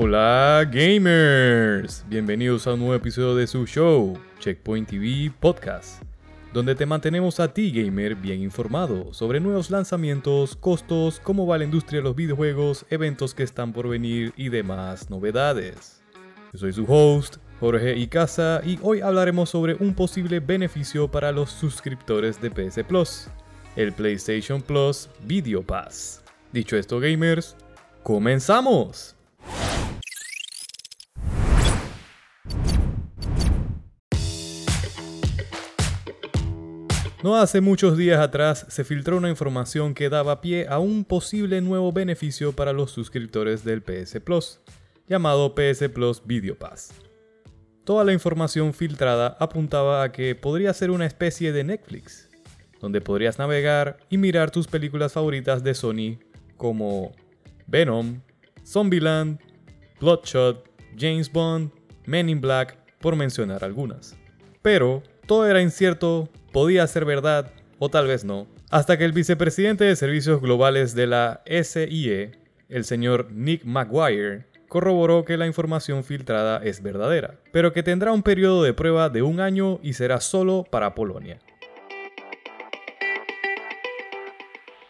[0.00, 6.04] Hola gamers, bienvenidos a un nuevo episodio de su show, Checkpoint TV Podcast,
[6.52, 11.64] donde te mantenemos a ti gamer bien informado sobre nuevos lanzamientos, costos, cómo va la
[11.64, 16.00] industria de los videojuegos, eventos que están por venir y demás novedades.
[16.52, 21.50] Yo soy su host, Jorge Icaza, y hoy hablaremos sobre un posible beneficio para los
[21.50, 23.26] suscriptores de PS Plus,
[23.74, 26.22] el PlayStation Plus Video Pass.
[26.52, 27.56] Dicho esto gamers,
[28.04, 29.17] ¡comenzamos!
[37.20, 41.60] No hace muchos días atrás se filtró una información que daba pie a un posible
[41.60, 44.60] nuevo beneficio para los suscriptores del PS Plus,
[45.08, 46.92] llamado PS Plus Video Pass.
[47.82, 52.30] Toda la información filtrada apuntaba a que podría ser una especie de Netflix,
[52.80, 56.20] donde podrías navegar y mirar tus películas favoritas de Sony
[56.56, 57.10] como
[57.66, 58.20] Venom,
[58.64, 59.40] Zombieland,
[60.00, 61.72] Bloodshot, James Bond,
[62.06, 64.16] Men in Black, por mencionar algunas.
[64.68, 69.84] Pero todo era incierto, podía ser verdad o tal vez no, hasta que el vicepresidente
[69.84, 72.32] de Servicios Globales de la SIE,
[72.68, 78.22] el señor Nick Maguire, corroboró que la información filtrada es verdadera, pero que tendrá un
[78.22, 81.38] periodo de prueba de un año y será solo para Polonia.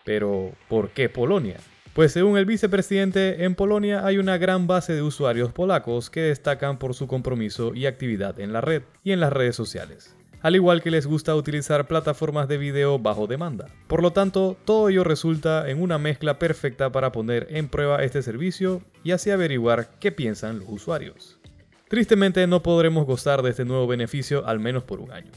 [0.05, 1.59] Pero, ¿por qué Polonia?
[1.99, 6.79] Pues según el vicepresidente, en Polonia hay una gran base de usuarios polacos que destacan
[6.79, 10.81] por su compromiso y actividad en la red y en las redes sociales al igual
[10.81, 13.67] que les gusta utilizar plataformas de video bajo demanda.
[13.89, 18.23] Por lo tanto, todo ello resulta en una mezcla perfecta para poner en prueba este
[18.23, 21.41] servicio y así averiguar qué piensan los usuarios.
[21.89, 25.33] Tristemente no podremos gozar de este nuevo beneficio al menos por un año,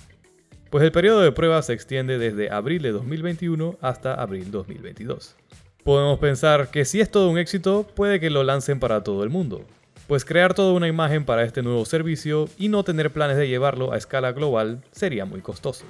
[0.70, 5.36] pues el periodo de prueba se extiende desde abril de 2021 hasta abril 2022.
[5.84, 9.32] Podemos pensar que si es todo un éxito, puede que lo lancen para todo el
[9.32, 9.66] mundo,
[10.06, 13.92] pues crear toda una imagen para este nuevo servicio y no tener planes de llevarlo
[13.92, 15.86] a escala global sería muy costoso.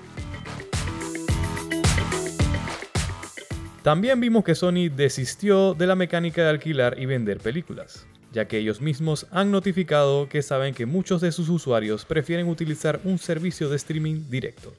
[3.84, 8.59] También vimos que Sony desistió de la mecánica de alquilar y vender películas, ya que
[8.59, 13.68] ellos mismos han notificado que saben que muchos de sus usuarios prefieren utilizar un servicio
[13.68, 14.72] de streaming directo.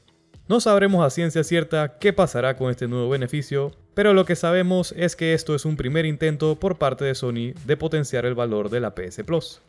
[0.52, 4.92] No sabremos a ciencia cierta qué pasará con este nuevo beneficio, pero lo que sabemos
[4.98, 8.68] es que esto es un primer intento por parte de Sony de potenciar el valor
[8.68, 9.62] de la PS Plus,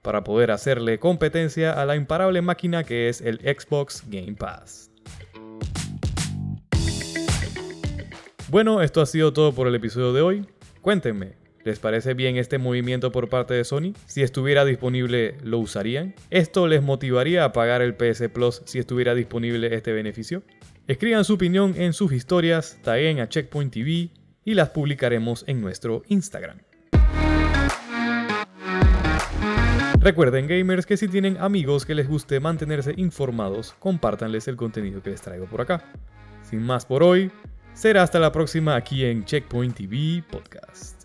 [0.00, 4.90] para poder hacerle competencia a la imparable máquina que es el Xbox Game Pass.
[8.48, 10.46] Bueno, esto ha sido todo por el episodio de hoy.
[10.80, 13.94] Cuéntenme, ¿Les parece bien este movimiento por parte de Sony?
[14.04, 16.14] Si estuviera disponible, ¿lo usarían?
[16.28, 20.42] ¿Esto les motivaría a pagar el PS Plus si estuviera disponible este beneficio?
[20.86, 24.10] Escriban su opinión en sus historias, taguen a Checkpoint TV
[24.44, 26.58] y las publicaremos en nuestro Instagram.
[30.00, 35.08] Recuerden gamers que si tienen amigos que les guste mantenerse informados, compártanles el contenido que
[35.08, 35.82] les traigo por acá.
[36.42, 37.30] Sin más por hoy,
[37.72, 41.04] será hasta la próxima aquí en Checkpoint TV Podcast.